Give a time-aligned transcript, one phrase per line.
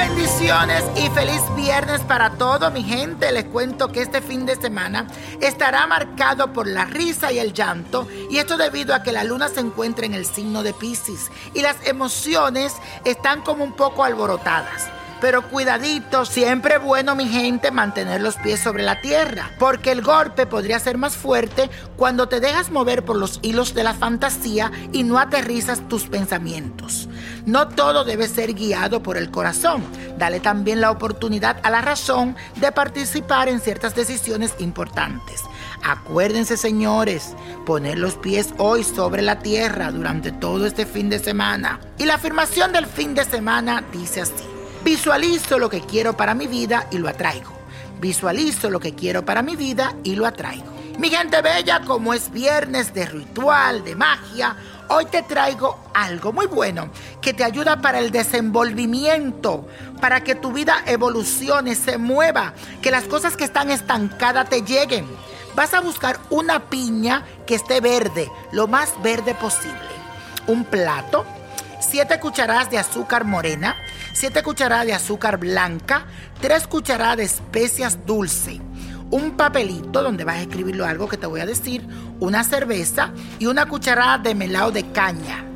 [0.00, 3.32] Bendiciones y feliz viernes para todo mi gente.
[3.32, 5.08] Les cuento que este fin de semana
[5.40, 9.48] estará marcado por la risa y el llanto y esto debido a que la luna
[9.48, 14.86] se encuentra en el signo de Pisces y las emociones están como un poco alborotadas.
[15.20, 20.46] Pero cuidadito, siempre bueno mi gente mantener los pies sobre la tierra, porque el golpe
[20.46, 25.02] podría ser más fuerte cuando te dejas mover por los hilos de la fantasía y
[25.02, 27.07] no aterrizas tus pensamientos.
[27.48, 29.82] No todo debe ser guiado por el corazón.
[30.18, 35.44] Dale también la oportunidad a la razón de participar en ciertas decisiones importantes.
[35.82, 41.80] Acuérdense, señores, poner los pies hoy sobre la tierra durante todo este fin de semana.
[41.96, 44.44] Y la afirmación del fin de semana dice así.
[44.84, 47.52] Visualizo lo que quiero para mi vida y lo atraigo.
[47.98, 50.78] Visualizo lo que quiero para mi vida y lo atraigo.
[50.98, 54.56] Mi gente bella, como es viernes de ritual, de magia,
[54.88, 59.66] hoy te traigo algo muy bueno que te ayuda para el desenvolvimiento,
[60.00, 65.06] para que tu vida evolucione, se mueva, que las cosas que están estancadas te lleguen.
[65.54, 69.78] Vas a buscar una piña que esté verde, lo más verde posible.
[70.46, 71.26] Un plato
[71.80, 73.76] 7 cucharadas de azúcar morena,
[74.12, 76.06] 7 cucharadas de azúcar blanca,
[76.40, 78.60] 3 cucharadas de especias dulce,
[79.10, 81.86] un papelito donde vas a escribirlo algo que te voy a decir,
[82.20, 85.47] una cerveza y una cucharada de melado de caña.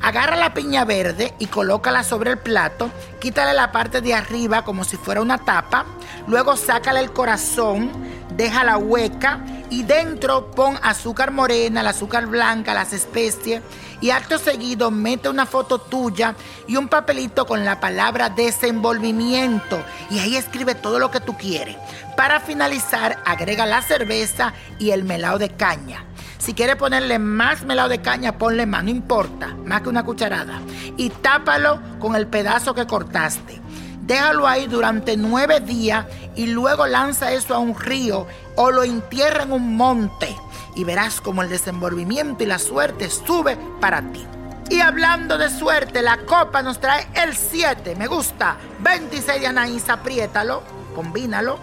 [0.00, 4.84] Agarra la piña verde y colócala sobre el plato, quítale la parte de arriba como
[4.84, 5.86] si fuera una tapa,
[6.26, 7.90] luego sácale el corazón,
[8.36, 13.60] deja la hueca y dentro pon azúcar morena, el azúcar blanca, las especies
[14.00, 16.36] y acto seguido mete una foto tuya
[16.68, 21.76] y un papelito con la palabra desenvolvimiento y ahí escribe todo lo que tú quieres.
[22.16, 26.04] Para finalizar, agrega la cerveza y el melado de caña.
[26.38, 30.60] Si quieres ponerle más melado de caña, ponle más, no importa, más que una cucharada.
[30.96, 33.60] Y tápalo con el pedazo que cortaste.
[34.02, 38.26] Déjalo ahí durante nueve días y luego lanza eso a un río
[38.56, 40.34] o lo entierra en un monte
[40.74, 44.24] y verás como el desenvolvimiento y la suerte sube para ti.
[44.70, 49.88] Y hablando de suerte, la copa nos trae el 7, me gusta, 26 de Anaís,
[49.88, 50.62] apriétalo,
[50.94, 51.58] combínalo,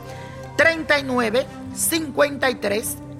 [0.57, 2.97] 39, 53,